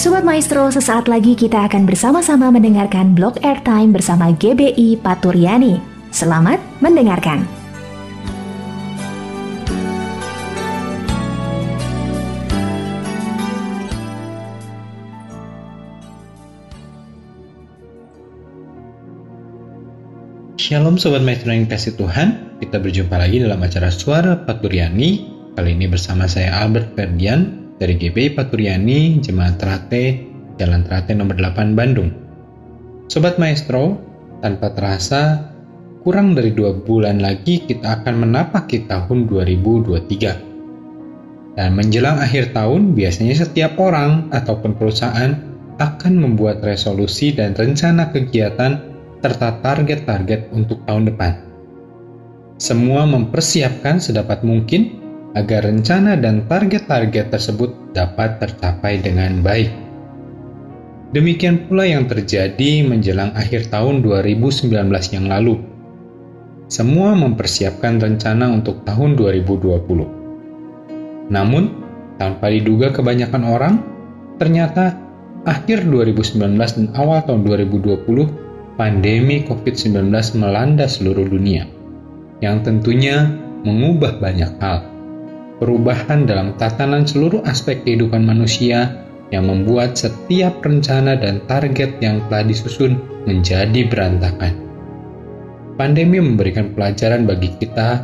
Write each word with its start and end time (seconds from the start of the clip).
Sobat 0.00 0.24
Maestro, 0.24 0.64
sesaat 0.72 1.12
lagi 1.12 1.36
kita 1.36 1.68
akan 1.68 1.84
bersama-sama 1.84 2.48
mendengarkan 2.48 3.12
blog 3.12 3.36
airtime 3.44 3.92
bersama 3.92 4.32
GBI 4.32 4.96
Paturyani. 4.96 5.76
Selamat 6.08 6.56
mendengarkan. 6.80 7.44
Shalom 20.56 20.96
Sobat 20.96 21.20
Maestro 21.20 21.52
yang 21.52 21.68
kasih 21.68 22.00
Tuhan, 22.00 22.56
kita 22.56 22.80
berjumpa 22.80 23.20
lagi 23.20 23.44
dalam 23.44 23.60
acara 23.60 23.92
Suara 23.92 24.48
Paturyani. 24.48 25.28
Kali 25.52 25.76
ini 25.76 25.84
bersama 25.92 26.24
saya 26.24 26.56
Albert 26.56 26.96
Ferdian 26.96 27.59
dari 27.80 27.96
GBI 27.96 28.36
Paturyani, 28.36 29.24
Jemaat 29.24 29.56
Terate, 29.56 30.28
Jalan 30.60 30.84
Terate 30.84 31.16
nomor 31.16 31.40
8 31.40 31.72
Bandung. 31.72 32.12
Sobat 33.08 33.40
Maestro, 33.40 33.96
tanpa 34.44 34.76
terasa, 34.76 35.48
kurang 36.04 36.36
dari 36.36 36.52
dua 36.52 36.76
bulan 36.76 37.24
lagi 37.24 37.64
kita 37.64 38.04
akan 38.04 38.28
menapaki 38.28 38.84
tahun 38.84 39.24
2023. 39.26 41.56
Dan 41.56 41.74
menjelang 41.74 42.20
akhir 42.20 42.52
tahun, 42.52 42.92
biasanya 42.92 43.34
setiap 43.34 43.80
orang 43.80 44.28
ataupun 44.30 44.76
perusahaan 44.76 45.34
akan 45.80 46.14
membuat 46.20 46.60
resolusi 46.60 47.32
dan 47.32 47.56
rencana 47.56 48.12
kegiatan 48.12 48.76
serta 49.24 49.64
target-target 49.64 50.52
untuk 50.52 50.84
tahun 50.84 51.08
depan. 51.10 51.32
Semua 52.60 53.08
mempersiapkan 53.08 53.96
sedapat 53.96 54.44
mungkin 54.44 54.99
agar 55.38 55.62
rencana 55.62 56.18
dan 56.18 56.42
target-target 56.50 57.30
tersebut 57.30 57.94
dapat 57.94 58.42
tercapai 58.42 58.98
dengan 58.98 59.38
baik. 59.42 59.70
Demikian 61.10 61.66
pula 61.66 61.86
yang 61.86 62.06
terjadi 62.06 62.86
menjelang 62.86 63.34
akhir 63.34 63.70
tahun 63.70 64.02
2019 64.02 64.70
yang 65.10 65.26
lalu. 65.26 65.58
Semua 66.70 67.18
mempersiapkan 67.18 67.98
rencana 67.98 68.46
untuk 68.54 68.86
tahun 68.86 69.18
2020. 69.18 71.34
Namun, 71.34 71.64
tanpa 72.14 72.46
diduga 72.46 72.94
kebanyakan 72.94 73.42
orang, 73.42 73.82
ternyata 74.38 74.94
akhir 75.42 75.90
2019 75.90 76.78
dan 76.78 76.94
awal 76.94 77.26
tahun 77.26 77.42
2020, 77.42 78.78
pandemi 78.78 79.42
COVID-19 79.50 80.14
melanda 80.38 80.86
seluruh 80.86 81.26
dunia, 81.26 81.66
yang 82.38 82.62
tentunya 82.62 83.34
mengubah 83.66 84.22
banyak 84.22 84.54
hal 84.62 84.89
perubahan 85.60 86.24
dalam 86.24 86.56
tatanan 86.56 87.04
seluruh 87.04 87.44
aspek 87.44 87.84
kehidupan 87.84 88.24
manusia 88.24 89.04
yang 89.30 89.46
membuat 89.46 89.94
setiap 89.94 90.58
rencana 90.64 91.14
dan 91.14 91.38
target 91.46 91.94
yang 92.02 92.18
telah 92.26 92.42
disusun 92.48 92.98
menjadi 93.28 93.86
berantakan. 93.86 94.56
Pandemi 95.78 96.18
memberikan 96.18 96.74
pelajaran 96.74 97.24
bagi 97.24 97.54
kita, 97.60 98.02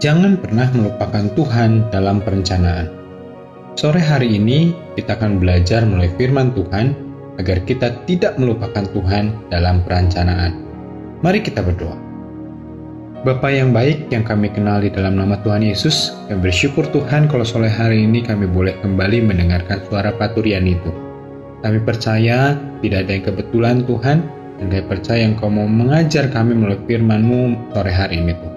jangan 0.00 0.40
pernah 0.40 0.70
melupakan 0.72 1.28
Tuhan 1.36 1.92
dalam 1.92 2.24
perencanaan. 2.24 2.88
Sore 3.76 4.00
hari 4.00 4.40
ini, 4.40 4.72
kita 4.96 5.20
akan 5.20 5.36
belajar 5.36 5.84
melalui 5.84 6.10
firman 6.16 6.56
Tuhan 6.56 6.96
agar 7.36 7.60
kita 7.68 7.92
tidak 8.08 8.40
melupakan 8.40 8.88
Tuhan 8.96 9.52
dalam 9.52 9.84
perencanaan. 9.84 10.56
Mari 11.20 11.44
kita 11.44 11.60
berdoa. 11.60 11.94
Bapak 13.26 13.50
yang 13.50 13.74
baik 13.74 14.06
yang 14.14 14.22
kami 14.22 14.46
kenal 14.54 14.78
di 14.78 14.86
dalam 14.86 15.18
nama 15.18 15.34
Tuhan 15.42 15.58
Yesus, 15.58 16.14
kami 16.30 16.46
bersyukur 16.46 16.86
Tuhan 16.94 17.26
kalau 17.26 17.42
sore 17.42 17.66
hari 17.66 18.06
ini 18.06 18.22
kami 18.22 18.46
boleh 18.46 18.78
kembali 18.86 19.18
mendengarkan 19.18 19.82
suara 19.90 20.14
paturian 20.14 20.62
itu. 20.62 20.94
Kami 21.58 21.82
percaya 21.82 22.54
tidak 22.86 23.02
ada 23.02 23.10
yang 23.18 23.24
kebetulan 23.26 23.76
Tuhan, 23.82 24.22
dan 24.62 24.66
kami 24.70 24.84
percaya 24.86 25.26
Engkau 25.26 25.50
mau 25.50 25.66
mengajar 25.66 26.30
kami 26.30 26.54
melalui 26.54 26.78
firman-Mu 26.86 27.74
sore 27.74 27.90
hari 27.90 28.22
ini 28.22 28.30
Tuhan. 28.38 28.56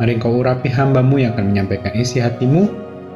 Mari 0.00 0.10
Engkau 0.16 0.40
urapi 0.40 0.72
hambamu 0.72 1.20
yang 1.20 1.36
akan 1.36 1.52
menyampaikan 1.52 1.92
isi 1.92 2.24
hatimu, 2.24 2.64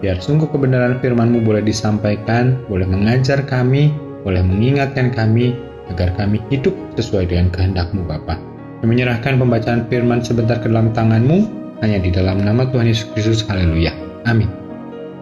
biar 0.05 0.21
sungguh 0.21 0.53
kebenaran 0.53 1.01
firman-Mu 1.01 1.41
boleh 1.41 1.65
disampaikan, 1.65 2.61
boleh 2.69 2.85
mengajar 2.85 3.41
kami, 3.49 3.97
boleh 4.29 4.45
mengingatkan 4.45 5.09
kami, 5.09 5.57
agar 5.89 6.13
kami 6.21 6.37
hidup 6.53 6.77
sesuai 7.01 7.33
dengan 7.33 7.49
kehendak-Mu 7.49 8.05
Bapak. 8.05 8.52
Menyerahkan 8.83 9.39
pembacaan 9.39 9.87
firman 9.87 10.27
sebentar 10.27 10.59
ke 10.59 10.67
dalam 10.67 10.91
tanganmu, 10.91 11.47
hanya 11.87 12.03
di 12.03 12.11
dalam 12.11 12.43
nama 12.43 12.67
Tuhan 12.67 12.91
Yesus 12.91 13.07
Kristus. 13.15 13.47
Haleluya. 13.47 13.95
Amin. 14.27 14.51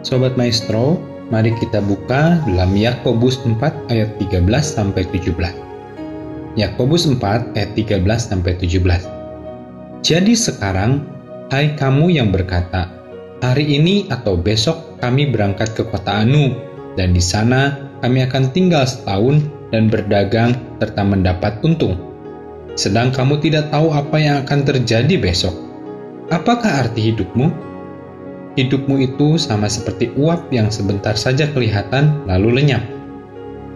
Sobat 0.00 0.32
Maestro, 0.41 0.97
mari 1.28 1.53
kita 1.60 1.84
buka 1.84 2.41
dalam 2.49 2.72
Yakobus 2.72 3.37
4 3.44 3.60
ayat 3.93 4.16
13 4.16 4.49
sampai 4.65 5.04
17. 5.12 5.53
Yakobus 6.56 7.04
4 7.04 7.53
ayat 7.53 7.70
13 7.76 8.00
sampai 8.16 8.56
17. 8.56 8.81
Jadi 10.00 10.32
sekarang, 10.32 11.04
hai 11.53 11.76
kamu 11.76 12.16
yang 12.16 12.32
berkata, 12.32 12.88
hari 13.44 13.76
ini 13.76 14.09
atau 14.09 14.41
besok 14.41 14.97
kami 15.04 15.28
berangkat 15.28 15.76
ke 15.76 15.84
kota 15.84 16.25
Anu, 16.25 16.56
dan 16.97 17.12
di 17.12 17.20
sana 17.20 17.76
kami 18.00 18.25
akan 18.25 18.56
tinggal 18.56 18.88
setahun 18.88 19.44
dan 19.69 19.93
berdagang 19.93 20.56
serta 20.81 21.04
mendapat 21.04 21.60
untung 21.60 22.09
sedang 22.75 23.10
kamu 23.10 23.42
tidak 23.42 23.70
tahu 23.72 23.91
apa 23.91 24.16
yang 24.19 24.36
akan 24.47 24.60
terjadi 24.66 25.14
besok. 25.19 25.54
Apakah 26.31 26.86
arti 26.86 27.10
hidupmu? 27.10 27.70
Hidupmu 28.54 28.98
itu 29.03 29.38
sama 29.38 29.70
seperti 29.70 30.10
uap 30.19 30.50
yang 30.50 30.70
sebentar 30.70 31.14
saja 31.14 31.47
kelihatan 31.50 32.26
lalu 32.26 32.62
lenyap. 32.62 32.82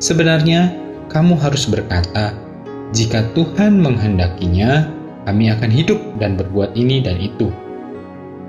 Sebenarnya, 0.03 0.75
kamu 1.11 1.39
harus 1.39 1.71
berkata, 1.71 2.35
"Jika 2.91 3.31
Tuhan 3.39 3.79
menghendakinya, 3.79 4.91
kami 5.27 5.51
akan 5.51 5.71
hidup 5.71 5.99
dan 6.19 6.35
berbuat 6.35 6.75
ini 6.75 7.03
dan 7.03 7.19
itu." 7.23 7.51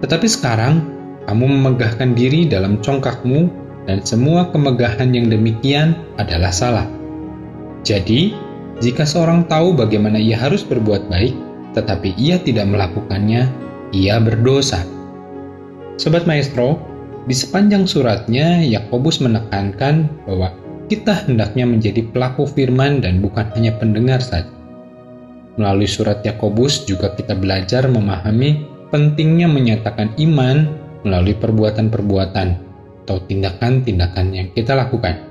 Tetapi 0.01 0.27
sekarang, 0.27 0.85
kamu 1.25 1.45
memegahkan 1.45 2.13
diri 2.13 2.45
dalam 2.45 2.81
congkakmu, 2.81 3.49
dan 3.85 4.01
semua 4.01 4.49
kemegahan 4.49 5.13
yang 5.13 5.29
demikian 5.29 5.93
adalah 6.17 6.49
salah. 6.49 6.89
Jadi, 7.85 8.33
jika 8.83 9.07
seorang 9.07 9.47
tahu 9.47 9.71
bagaimana 9.71 10.19
ia 10.19 10.35
harus 10.35 10.59
berbuat 10.67 11.07
baik, 11.07 11.31
tetapi 11.75 12.11
ia 12.19 12.35
tidak 12.39 12.67
melakukannya, 12.67 13.47
ia 13.95 14.15
berdosa. 14.19 14.83
Sobat 15.95 16.27
Maestro, 16.27 16.79
di 17.25 17.33
sepanjang 17.33 17.87
suratnya 17.89 18.61
Yakobus 18.61 19.23
menekankan 19.23 20.11
bahwa 20.27 20.51
kita 20.85 21.25
hendaknya 21.25 21.65
menjadi 21.65 22.05
pelaku 22.13 22.45
firman 22.45 23.01
dan 23.01 23.17
bukan 23.23 23.49
hanya 23.57 23.73
pendengar 23.81 24.21
saja. 24.21 24.51
Melalui 25.57 25.89
surat 25.89 26.21
Yakobus 26.21 26.85
juga 26.85 27.15
kita 27.15 27.33
belajar 27.33 27.89
memahami 27.89 28.67
pentingnya 28.93 29.49
menyatakan 29.49 30.13
iman 30.21 30.69
melalui 31.01 31.33
perbuatan-perbuatan 31.33 32.47
atau 33.05 33.17
tindakan-tindakan 33.25 34.27
yang 34.35 34.47
kita 34.53 34.77
lakukan. 34.77 35.24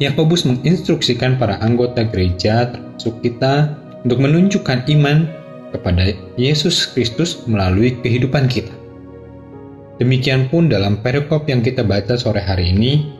Yakobus 0.00 0.48
menginstruksikan 0.48 1.36
para 1.36 1.60
anggota 1.60 2.06
gereja 2.08 2.72
termasuk 2.72 3.20
kita 3.20 3.76
untuk 4.06 4.18
menunjukkan 4.22 4.88
iman 4.98 5.28
kepada 5.72 6.12
Yesus 6.36 6.88
Kristus 6.92 7.42
melalui 7.48 7.96
kehidupan 8.00 8.46
kita. 8.46 8.72
Demikian 10.00 10.48
pun 10.50 10.66
dalam 10.66 10.98
perikop 11.00 11.46
yang 11.46 11.62
kita 11.62 11.84
baca 11.86 12.18
sore 12.18 12.42
hari 12.42 12.72
ini, 12.74 13.12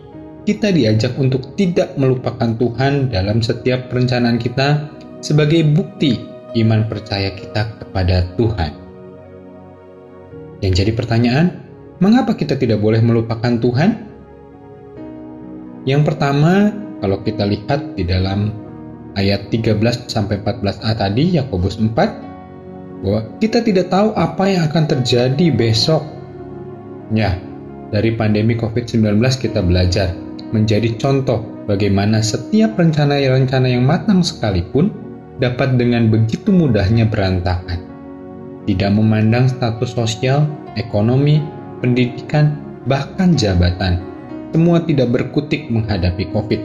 kita 0.43 0.75
diajak 0.75 1.15
untuk 1.19 1.55
tidak 1.55 1.95
melupakan 1.95 2.51
Tuhan 2.59 3.15
dalam 3.15 3.39
setiap 3.39 3.87
perencanaan 3.87 4.41
kita 4.41 4.91
sebagai 5.23 5.63
bukti 5.63 6.19
iman 6.59 6.91
percaya 6.91 7.31
kita 7.33 7.79
kepada 7.79 8.27
Tuhan. 8.35 8.73
Yang 10.63 10.73
jadi 10.83 10.93
pertanyaan, 10.95 11.47
mengapa 12.03 12.35
kita 12.35 12.59
tidak 12.59 12.83
boleh 12.83 13.03
melupakan 13.03 13.59
Tuhan? 13.59 14.12
Yang 15.83 16.15
pertama, 16.15 16.71
kalau 17.03 17.19
kita 17.27 17.43
lihat 17.43 17.99
di 17.99 18.07
dalam 18.07 18.55
ayat 19.19 19.51
13 19.51 19.83
sampai 20.07 20.39
14a 20.39 20.95
tadi 20.95 21.35
Yakobus 21.35 21.83
4 21.83 23.03
bahwa 23.03 23.21
kita 23.43 23.67
tidak 23.67 23.91
tahu 23.91 24.15
apa 24.15 24.45
yang 24.47 24.63
akan 24.71 24.85
terjadi 24.87 25.47
besok. 25.51 26.07
Ya, 27.11 27.35
dari 27.91 28.15
pandemi 28.15 28.55
COVID-19 28.55 29.19
kita 29.43 29.59
belajar 29.59 30.15
menjadi 30.55 30.95
contoh 31.03 31.43
bagaimana 31.67 32.23
setiap 32.23 32.79
rencana-rencana 32.79 33.67
yang 33.67 33.83
matang 33.83 34.23
sekalipun 34.23 34.95
dapat 35.43 35.75
dengan 35.75 36.15
begitu 36.15 36.55
mudahnya 36.55 37.11
berantakan. 37.11 37.83
Tidak 38.71 38.91
memandang 38.95 39.51
status 39.51 39.99
sosial, 39.99 40.47
ekonomi, 40.79 41.43
pendidikan, 41.83 42.55
bahkan 42.87 43.35
jabatan 43.35 44.12
semua 44.53 44.85
tidak 44.85 45.09
berkutik 45.11 45.73
menghadapi 45.73 46.29
COVID. 46.31 46.61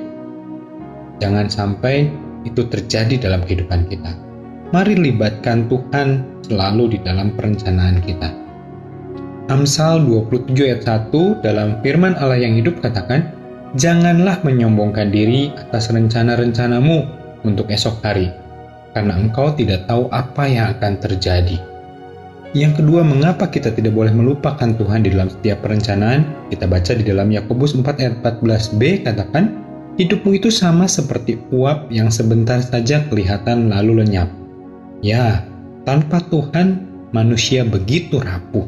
Jangan 1.23 1.47
sampai 1.47 2.11
itu 2.43 2.67
terjadi 2.67 3.17
dalam 3.17 3.41
kehidupan 3.47 3.87
kita. 3.87 4.11
Mari 4.75 4.99
libatkan 4.99 5.71
Tuhan 5.71 6.27
selalu 6.43 6.95
di 6.95 6.99
dalam 7.01 7.31
perencanaan 7.33 8.03
kita. 8.03 8.29
Amsal 9.47 10.03
27 10.03 10.59
ayat 10.67 10.83
1 10.83 11.39
dalam 11.39 11.79
firman 11.79 12.19
Allah 12.19 12.35
yang 12.35 12.59
hidup 12.59 12.83
katakan, 12.83 13.31
Janganlah 13.79 14.43
menyombongkan 14.43 15.11
diri 15.11 15.55
atas 15.55 15.91
rencana-rencanamu 15.91 17.07
untuk 17.47 17.71
esok 17.71 18.03
hari, 18.03 18.31
karena 18.91 19.15
engkau 19.15 19.55
tidak 19.55 19.87
tahu 19.87 20.11
apa 20.11 20.43
yang 20.47 20.75
akan 20.75 20.99
terjadi. 20.99 21.59
Yang 22.55 22.79
kedua, 22.79 23.03
mengapa 23.03 23.51
kita 23.51 23.75
tidak 23.75 23.91
boleh 23.91 24.15
melupakan 24.15 24.71
Tuhan 24.71 25.03
di 25.03 25.11
dalam 25.11 25.27
setiap 25.27 25.67
perencanaan? 25.67 26.47
Kita 26.47 26.63
baca 26.63 26.95
di 26.95 27.03
dalam 27.03 27.27
Yakobus 27.27 27.75
4 27.75 27.83
ayat 27.99 28.13
14b 28.23 29.03
katakan, 29.03 29.67
Hidupmu 29.97 30.37
itu 30.37 30.53
sama 30.53 30.85
seperti 30.85 31.41
uap 31.49 31.89
yang 31.89 32.13
sebentar 32.13 32.61
saja 32.61 33.03
kelihatan 33.09 33.73
lalu 33.73 34.05
lenyap. 34.05 34.29
Ya, 35.01 35.43
tanpa 35.83 36.21
Tuhan 36.29 36.85
manusia 37.11 37.65
begitu 37.65 38.21
rapuh. 38.21 38.63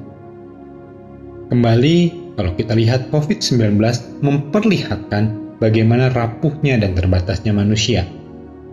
Kembali, 1.54 1.98
kalau 2.34 2.52
kita 2.58 2.74
lihat 2.74 3.14
COVID-19 3.14 3.78
memperlihatkan 4.26 5.56
bagaimana 5.62 6.10
rapuhnya 6.12 6.82
dan 6.82 6.98
terbatasnya 6.98 7.54
manusia. 7.54 8.04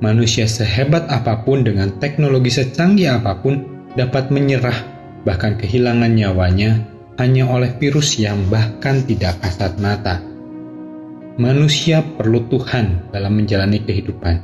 Manusia 0.01 0.49
sehebat 0.49 1.09
apa 1.13 1.45
pun 1.45 1.63
dengan 1.65 1.93
teknologi 2.01 2.53
secanggih 2.53 3.21
apa 3.21 3.37
pun 3.41 3.65
dapat 4.01 4.29
menyerah 4.29 4.96
bahkan 5.27 5.59
kehilangan 5.59 6.15
nyawanya 6.15 6.87
hanya 7.19 7.51
oleh 7.51 7.75
virus 7.83 8.15
yang 8.23 8.47
bahkan 8.47 9.03
tidak 9.03 9.43
kasat 9.43 9.75
mata. 9.83 10.23
Manusia 11.37 12.01
perlu 12.01 12.47
Tuhan 12.49 13.13
dalam 13.13 13.37
menjalani 13.37 13.85
kehidupan, 13.85 14.37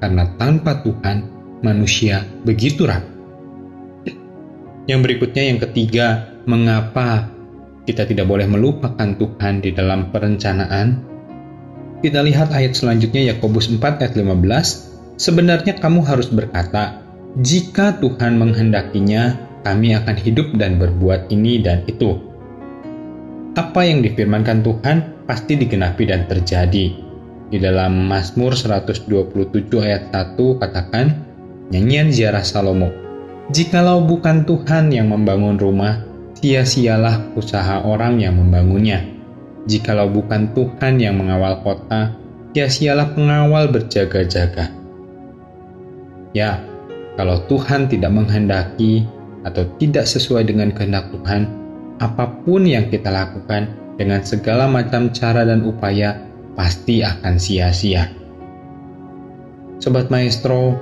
karena 0.00 0.24
tanpa 0.40 0.80
Tuhan 0.80 1.28
manusia 1.60 2.24
begitu 2.46 2.88
rapuh. 2.88 3.12
Yang 4.88 5.00
berikutnya, 5.04 5.42
yang 5.48 5.60
ketiga, 5.60 6.36
mengapa 6.44 7.28
kita 7.84 8.08
tidak 8.08 8.28
boleh 8.28 8.48
melupakan 8.48 9.16
Tuhan 9.16 9.60
di 9.60 9.72
dalam 9.72 10.12
perencanaan? 10.12 11.04
Kita 12.04 12.20
lihat 12.20 12.52
ayat 12.52 12.76
selanjutnya 12.76 13.32
Yakobus 13.32 13.72
4 13.72 13.80
ayat 13.80 14.12
15. 14.12 15.16
Sebenarnya 15.16 15.80
kamu 15.80 16.04
harus 16.04 16.28
berkata, 16.28 17.00
jika 17.40 17.96
Tuhan 17.96 18.36
menghendakinya, 18.36 19.40
kami 19.64 19.96
akan 19.96 20.16
hidup 20.20 20.52
dan 20.60 20.76
berbuat 20.76 21.32
ini 21.32 21.64
dan 21.64 21.82
itu. 21.88 22.20
Apa 23.56 23.88
yang 23.88 24.04
difirmankan 24.04 24.60
Tuhan 24.60 24.96
pasti 25.24 25.56
digenapi 25.56 26.04
dan 26.04 26.28
terjadi. 26.28 26.86
Di 27.48 27.58
dalam 27.60 28.06
Mazmur 28.06 28.52
127 28.52 29.08
ayat 29.80 30.12
1 30.12 30.60
katakan, 30.60 31.06
nyanyian 31.72 32.12
ziarah 32.12 32.42
Salomo, 32.44 32.90
Jikalau 33.52 34.00
bukan 34.00 34.48
Tuhan 34.48 34.88
yang 34.88 35.12
membangun 35.12 35.60
rumah, 35.60 36.00
sia-sialah 36.40 37.36
usaha 37.36 37.84
orang 37.84 38.16
yang 38.16 38.40
membangunnya. 38.40 39.04
Jikalau 39.68 40.08
bukan 40.08 40.56
Tuhan 40.56 40.96
yang 40.96 41.20
mengawal 41.20 41.60
kota, 41.60 42.16
sia-sialah 42.56 43.12
pengawal 43.12 43.68
berjaga-jaga. 43.68 44.72
Ya, 46.32 46.64
kalau 47.20 47.44
Tuhan 47.46 47.86
tidak 47.86 48.10
menghendaki 48.16 49.04
atau 49.44 49.68
tidak 49.76 50.08
sesuai 50.08 50.48
dengan 50.48 50.72
kehendak 50.72 51.12
Tuhan, 51.12 51.46
apa 52.00 52.42
pun 52.42 52.64
yang 52.64 52.88
kita 52.88 53.12
lakukan 53.12 53.70
dengan 54.00 54.24
segala 54.24 54.66
macam 54.66 55.12
cara 55.14 55.46
dan 55.46 55.62
upaya 55.62 56.18
pasti 56.58 57.04
akan 57.04 57.36
sia-sia. 57.38 58.10
Sobat 59.78 60.08
Maestro, 60.08 60.74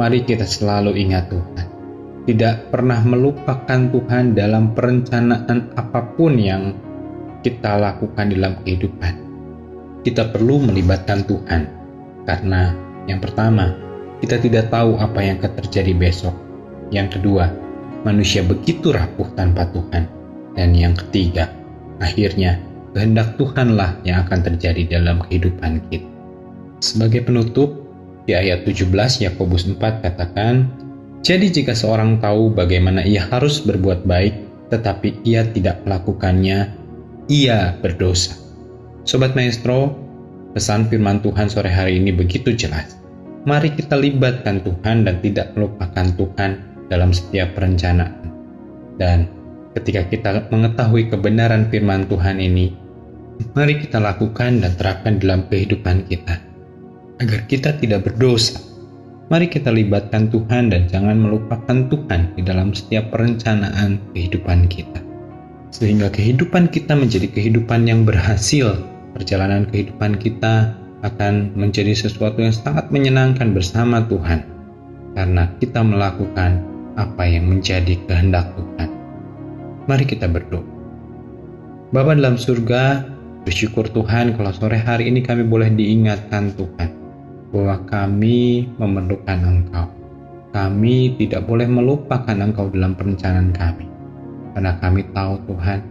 mari 0.00 0.24
kita 0.24 0.48
selalu 0.48 0.96
ingat 0.96 1.28
Tuhan 1.28 1.74
tidak 2.24 2.72
pernah 2.72 3.04
melupakan 3.04 3.80
Tuhan 3.92 4.32
dalam 4.32 4.72
perencanaan 4.72 5.76
apa 5.76 6.00
pun 6.16 6.40
yang 6.40 6.72
kita 7.44 7.76
lakukan 7.76 8.32
dalam 8.32 8.56
kehidupan. 8.64 9.14
Kita 10.04 10.32
perlu 10.32 10.64
melibatkan 10.64 11.24
Tuhan, 11.28 11.62
karena 12.24 12.72
yang 13.04 13.20
pertama, 13.20 13.76
kita 14.24 14.40
tidak 14.40 14.72
tahu 14.72 14.96
apa 14.96 15.20
yang 15.20 15.36
akan 15.40 15.52
terjadi 15.64 15.92
besok. 15.92 16.32
Yang 16.88 17.20
kedua, 17.20 17.52
manusia 18.04 18.44
begitu 18.44 18.92
rapuh 18.92 19.26
tanpa 19.34 19.66
Tuhan. 19.72 20.06
Dan 20.54 20.70
yang 20.76 20.94
ketiga, 20.94 21.50
akhirnya 21.98 22.62
kehendak 22.94 23.34
Tuhanlah 23.34 23.98
yang 24.06 24.22
akan 24.22 24.40
terjadi 24.46 25.00
dalam 25.00 25.18
kehidupan 25.26 25.82
kita. 25.90 26.06
Sebagai 26.78 27.26
penutup, 27.26 27.82
di 28.24 28.32
ayat 28.32 28.64
17 28.64 28.92
Yakobus 29.24 29.68
4 29.68 30.04
katakan, 30.04 30.68
jadi 31.24 31.48
jika 31.48 31.72
seorang 31.72 32.20
tahu 32.20 32.52
bagaimana 32.52 33.04
ia 33.04 33.24
harus 33.28 33.64
berbuat 33.64 34.04
baik, 34.04 34.36
tetapi 34.68 35.24
ia 35.24 35.44
tidak 35.52 35.80
melakukannya, 35.84 36.72
ia 37.28 37.76
berdosa. 37.80 38.36
Sobat 39.04 39.36
Maestro, 39.36 39.96
pesan 40.56 40.88
firman 40.88 41.20
Tuhan 41.20 41.48
sore 41.48 41.68
hari 41.68 42.00
ini 42.00 42.12
begitu 42.12 42.52
jelas. 42.56 42.96
Mari 43.44 43.76
kita 43.76 44.00
libatkan 44.00 44.64
Tuhan 44.64 45.04
dan 45.04 45.20
tidak 45.20 45.52
melupakan 45.52 46.08
Tuhan 46.16 46.73
dalam 46.88 47.12
setiap 47.12 47.54
perencanaan. 47.56 48.32
Dan 49.00 49.26
ketika 49.78 50.06
kita 50.08 50.28
mengetahui 50.50 51.10
kebenaran 51.10 51.68
firman 51.68 52.06
Tuhan 52.06 52.38
ini, 52.38 52.74
mari 53.56 53.80
kita 53.80 53.98
lakukan 53.98 54.62
dan 54.62 54.72
terapkan 54.78 55.18
dalam 55.18 55.46
kehidupan 55.50 56.06
kita. 56.06 56.38
Agar 57.22 57.46
kita 57.46 57.78
tidak 57.78 58.10
berdosa 58.10 58.74
Mari 59.32 59.48
kita 59.48 59.72
libatkan 59.72 60.28
Tuhan 60.28 60.68
dan 60.68 60.84
jangan 60.84 61.16
melupakan 61.16 61.88
Tuhan 61.88 62.36
di 62.36 62.44
dalam 62.44 62.76
setiap 62.76 63.08
perencanaan 63.08 63.96
kehidupan 64.12 64.68
kita. 64.68 65.00
Sehingga 65.72 66.12
kehidupan 66.12 66.68
kita 66.68 66.92
menjadi 66.92 67.32
kehidupan 67.32 67.88
yang 67.88 68.04
berhasil. 68.04 68.76
Perjalanan 69.16 69.64
kehidupan 69.72 70.20
kita 70.20 70.76
akan 71.00 71.56
menjadi 71.56 71.96
sesuatu 71.96 72.44
yang 72.44 72.52
sangat 72.52 72.92
menyenangkan 72.92 73.56
bersama 73.56 74.04
Tuhan. 74.04 74.44
Karena 75.16 75.48
kita 75.56 75.80
melakukan 75.80 76.60
apa 76.94 77.22
yang 77.26 77.50
menjadi 77.50 77.98
kehendak 78.06 78.54
Tuhan. 78.54 78.88
Mari 79.84 80.04
kita 80.08 80.30
berdoa. 80.30 80.64
Bapa 81.94 82.16
dalam 82.16 82.34
surga, 82.34 83.06
bersyukur 83.46 83.86
Tuhan 83.92 84.34
kalau 84.34 84.50
sore 84.50 84.80
hari 84.80 85.06
ini 85.12 85.22
kami 85.22 85.46
boleh 85.46 85.70
diingatkan 85.70 86.50
Tuhan 86.58 86.90
bahwa 87.54 87.76
kami 87.86 88.66
memerlukan 88.82 89.38
Engkau. 89.38 89.86
Kami 90.50 91.18
tidak 91.18 91.46
boleh 91.46 91.70
melupakan 91.70 92.34
Engkau 92.34 92.70
dalam 92.70 92.98
perencanaan 92.98 93.54
kami. 93.54 93.86
Karena 94.54 94.74
kami 94.78 95.02
tahu 95.14 95.38
Tuhan, 95.50 95.82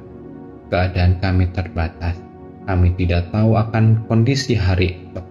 keadaan 0.72 1.20
kami 1.20 1.52
terbatas. 1.52 2.16
Kami 2.64 2.96
tidak 2.96 3.28
tahu 3.32 3.60
akan 3.60 4.08
kondisi 4.08 4.56
hari 4.56 4.96
itu. 4.96 5.22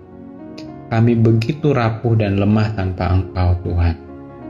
Kami 0.93 1.17
begitu 1.17 1.73
rapuh 1.73 2.13
dan 2.17 2.37
lemah 2.37 2.77
tanpa 2.77 3.09
Engkau 3.09 3.57
Tuhan. 3.65 3.97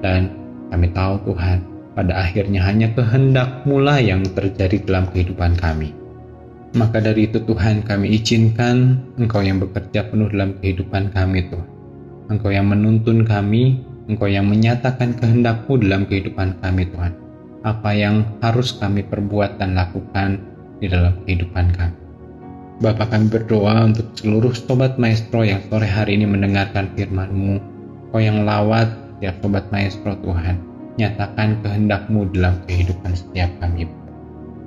Dan 0.03 0.42
kami 0.73 0.89
tahu 0.97 1.21
Tuhan, 1.29 1.61
pada 1.93 2.25
akhirnya 2.25 2.65
hanya 2.65 2.89
kehendak 2.97 3.69
mula 3.69 4.01
yang 4.01 4.25
terjadi 4.25 4.81
dalam 4.89 5.05
kehidupan 5.13 5.61
kami. 5.61 5.93
Maka 6.73 7.05
dari 7.05 7.29
itu 7.29 7.37
Tuhan 7.45 7.85
kami 7.85 8.17
izinkan 8.17 8.97
Engkau 9.21 9.45
yang 9.45 9.61
bekerja 9.61 10.09
penuh 10.09 10.33
dalam 10.33 10.57
kehidupan 10.57 11.13
kami 11.13 11.45
Tuhan. 11.53 11.69
Engkau 12.33 12.49
yang 12.49 12.73
menuntun 12.73 13.29
kami, 13.29 13.85
Engkau 14.09 14.25
yang 14.25 14.49
menyatakan 14.49 15.13
kehendakmu 15.21 15.77
dalam 15.85 16.09
kehidupan 16.09 16.57
kami 16.65 16.89
Tuhan. 16.89 17.13
Apa 17.69 17.93
yang 17.93 18.25
harus 18.41 18.73
kami 18.81 19.05
perbuat 19.05 19.61
dan 19.61 19.77
lakukan 19.77 20.41
di 20.81 20.89
dalam 20.89 21.13
kehidupan 21.29 21.77
kami. 21.77 21.97
Bapak 22.81 23.13
kami 23.13 23.29
berdoa 23.29 23.85
untuk 23.85 24.09
seluruh 24.17 24.57
sobat 24.57 24.97
maestro 24.97 25.45
yang 25.45 25.61
sore 25.69 25.87
hari 25.87 26.17
ini 26.17 26.25
mendengarkan 26.25 26.89
firman-Mu. 26.97 27.61
Kau 28.11 28.19
yang 28.19 28.49
lawat 28.49 28.89
setiap 29.23 29.39
sobat 29.39 29.71
maestro 29.71 30.19
Tuhan. 30.19 30.59
Nyatakan 30.99 31.63
kehendakmu 31.63 32.35
dalam 32.35 32.59
kehidupan 32.67 33.15
setiap 33.15 33.55
kami. 33.63 33.87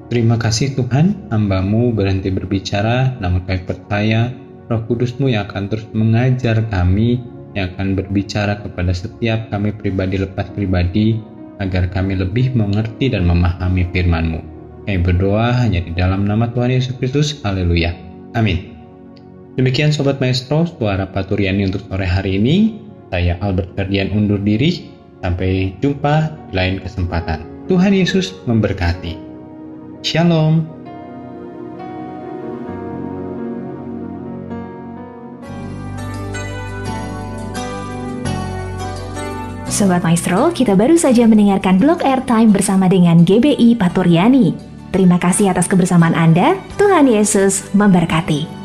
Terima 0.07 0.39
kasih 0.39 0.79
Tuhan, 0.79 1.27
hambamu 1.27 1.91
berhenti 1.91 2.31
berbicara, 2.31 3.19
namun 3.19 3.43
kami 3.43 3.67
percaya 3.67 4.31
roh 4.71 4.79
kudusmu 4.87 5.27
yang 5.27 5.51
akan 5.51 5.67
terus 5.67 5.83
mengajar 5.91 6.63
kami 6.71 7.19
yang 7.51 7.75
akan 7.75 7.99
berbicara 7.99 8.63
kepada 8.63 8.95
setiap 8.95 9.51
kami 9.51 9.75
pribadi 9.75 10.23
lepas 10.23 10.47
pribadi 10.55 11.19
agar 11.59 11.91
kami 11.91 12.15
lebih 12.15 12.55
mengerti 12.55 13.11
dan 13.11 13.27
memahami 13.27 13.91
firman-Mu. 13.91 14.39
Kami 14.87 14.99
berdoa 15.03 15.51
hanya 15.51 15.83
di 15.83 15.91
dalam 15.91 16.23
nama 16.23 16.47
Tuhan 16.47 16.71
Yesus 16.71 16.95
Kristus. 16.95 17.43
Haleluya. 17.43 17.91
Amin. 18.39 18.71
Demikian 19.59 19.91
Sobat 19.91 20.23
Maestro, 20.23 20.63
suara 20.63 21.11
Paturiani 21.11 21.67
untuk 21.67 21.83
sore 21.91 22.07
hari 22.07 22.39
ini. 22.39 22.84
Saya 23.15 23.39
Albert 23.39 23.71
Ferdian 23.79 24.11
undur 24.11 24.43
diri. 24.43 24.91
Sampai 25.23 25.71
jumpa 25.79 26.35
di 26.51 26.59
lain 26.59 26.83
kesempatan. 26.83 27.47
Tuhan 27.71 27.95
Yesus 27.95 28.35
memberkati. 28.43 29.15
Shalom. 30.03 30.67
Sobat 39.71 40.03
Maestro, 40.03 40.51
kita 40.51 40.75
baru 40.75 40.99
saja 40.99 41.23
mendengarkan 41.23 41.79
blog 41.79 42.03
airtime 42.03 42.51
bersama 42.51 42.91
dengan 42.91 43.23
GBI 43.23 43.79
Paturyani. 43.79 44.51
Terima 44.91 45.15
kasih 45.15 45.55
atas 45.55 45.71
kebersamaan 45.71 46.15
Anda. 46.19 46.59
Tuhan 46.75 47.07
Yesus 47.07 47.63
memberkati. 47.71 48.64